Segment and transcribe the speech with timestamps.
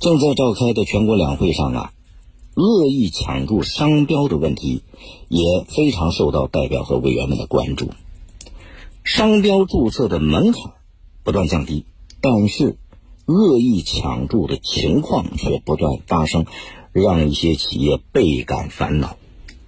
[0.00, 1.92] 正在召开的全国两会上啊，
[2.54, 4.82] 恶意抢注商标的问题
[5.28, 7.90] 也非常受到代表和委员们的关注。
[9.02, 10.72] 商标注册的门槛
[11.24, 11.84] 不断降低，
[12.20, 12.76] 但是
[13.26, 16.46] 恶意抢注的情况却不断发生，
[16.92, 19.16] 让一些企业倍感烦恼。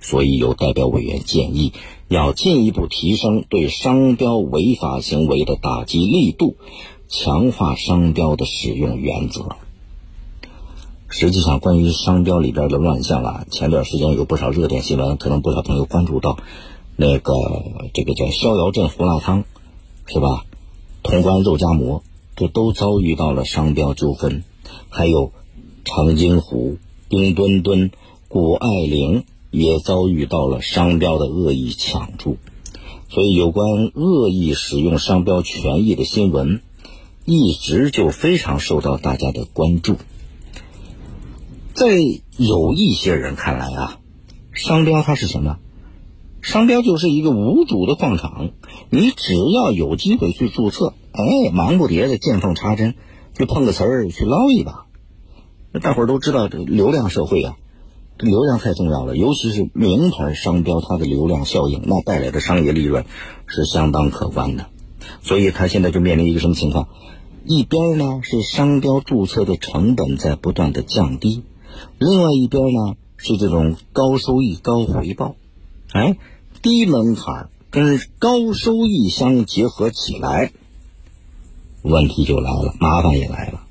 [0.01, 1.73] 所以，有代表委员建议，
[2.09, 6.57] 要进一步提升对商标违法行为的打击力度，
[7.09, 9.57] 强化商标的使用原则。
[11.11, 16.39] 实际上，关于商标里边的乱象啊，前段时间有不少热点新闻，可能不少朋友关注到，
[16.97, 17.35] 那个
[17.93, 19.45] 这个叫逍遥镇胡辣汤，
[20.07, 20.45] 是吧？
[21.03, 22.03] 潼关肉夹馍，
[22.37, 24.45] 这都遭遇到了商标纠纷，
[24.89, 25.33] 还有
[25.85, 26.79] 长津湖、
[27.09, 27.91] 冰墩墩、
[28.29, 29.25] 谷爱凌。
[29.53, 32.37] 也遭遇到了商标的恶意抢注，
[33.09, 36.63] 所以有关恶意使用商标权益的新闻，
[37.25, 39.97] 一直就非常受到大家的关注。
[41.81, 41.87] 在
[42.37, 43.99] 有一些人看来啊，
[44.53, 45.57] 商标它是什么？
[46.43, 48.51] 商标就是一个无主的矿场，
[48.91, 52.97] 你只要有机会去注册，哎，忙不迭的见缝插针，
[53.35, 54.85] 去碰个瓷儿去捞一把。
[55.73, 57.57] 那大伙儿都知道，这流量社会啊。
[58.19, 63.07] 流量太重要了，尤其是名牌商标，它的流量效应，那带来的商业利润
[63.47, 64.67] 是相当可观的。
[65.23, 66.89] 所以，它现在就面临一个什么情况？
[67.47, 71.43] 一边呢是商标注册的成本在不断的降低，
[71.99, 75.37] 另外一边呢是这种高收益高回报。
[75.93, 76.17] 哎，
[76.63, 80.53] 低门槛跟高收益相结合起来，
[81.83, 83.63] 问题就来了，麻烦也来了。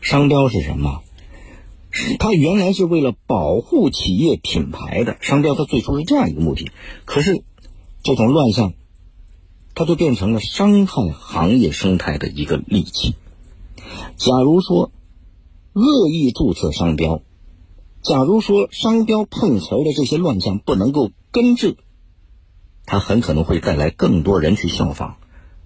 [0.00, 1.02] 商标是什么？
[2.18, 6.70] 它原来是为了保护企业品牌的商标，它最初是这样一个目的。
[7.06, 7.42] 可是，
[8.02, 8.74] 这种乱象，
[9.74, 13.14] 它就变成了伤害行业生态的一个利器。
[14.16, 14.92] 假如说
[15.72, 17.22] 恶意注册商标，
[18.06, 21.76] 假如说商标碰瓷儿的这些乱象不能够根治，
[22.84, 25.16] 它很可能会带来更多人去效仿，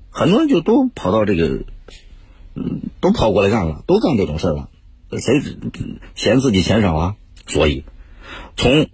[0.08, 1.64] 很多人就都跑到这个，
[2.54, 4.70] 嗯，都跑过来干了，都干这种事儿了。
[5.10, 5.42] 谁
[6.14, 7.16] 嫌自己钱少啊？
[7.46, 7.84] 所以，
[8.56, 8.88] 从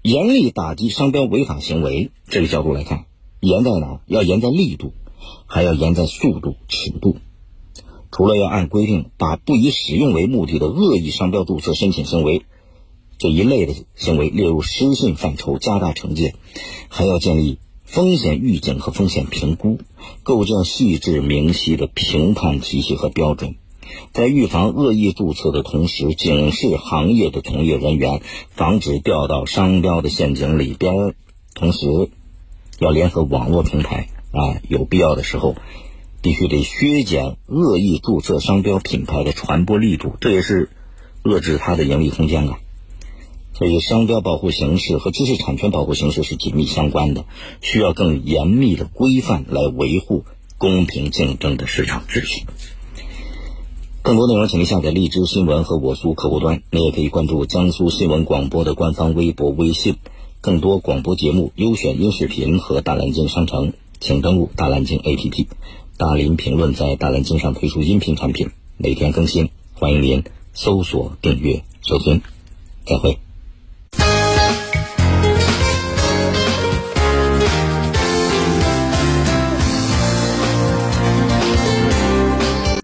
[0.00, 3.04] 严厉打击商标违法行为这个角度来看，
[3.40, 4.00] 严在哪？
[4.06, 4.94] 要严在力度，
[5.44, 7.18] 还要严在速度、尺度。
[8.16, 12.46] 除了要按规定把不以使用为目的的恶意商标注册申请行为
[13.18, 16.34] 这一类的行为列入失信范畴，加大惩戒，
[16.88, 19.80] 还要建立风险预警和风险评估，
[20.22, 23.56] 构建细致明晰的评判体系和标准。
[24.12, 31.14] 在预防恶意注册的同时，警示行业的从业人员，防止掉到商标的陷阱里边儿。
[31.54, 32.08] 同时，
[32.78, 35.54] 要联合网络平台啊，有必要的时候，
[36.26, 40.70] 必须得削减恶意注册商标品牌的传播力度，这也是
[41.22, 42.58] 遏制它的盈利空间啊。
[43.52, 47.26] 所以，商标保护形式和知识产权保护形式是紧密相关的，
[47.60, 50.24] 需要更严密的规范来维护
[50.58, 52.44] 公平竞争的市场秩序。
[54.02, 56.60] 更多内容，请您下载荔枝新闻和我苏客户端。
[56.72, 59.94] 您也可以关注江苏新闻广播的官方微博、微信。
[60.40, 65.46] 更多广播节目、优选音视频和大蓝鲸商城，请登录大蓝鲸 APP。
[65.98, 72.20] 大林评论在大蓝鲸上推出音频产品，每天更新，欢迎您搜索订阅收听。
[72.84, 73.25] 再会。